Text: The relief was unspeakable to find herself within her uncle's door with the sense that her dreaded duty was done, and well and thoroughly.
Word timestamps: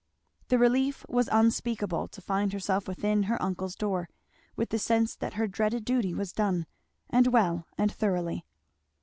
The 0.47 0.57
relief 0.57 1.05
was 1.07 1.29
unspeakable 1.31 2.07
to 2.07 2.21
find 2.21 2.53
herself 2.53 2.87
within 2.87 3.21
her 3.29 3.39
uncle's 3.39 3.75
door 3.75 4.09
with 4.55 4.69
the 4.69 4.79
sense 4.79 5.15
that 5.17 5.35
her 5.35 5.45
dreaded 5.47 5.85
duty 5.85 6.11
was 6.15 6.33
done, 6.33 6.65
and 7.11 7.27
well 7.27 7.67
and 7.77 7.91
thoroughly. 7.93 8.43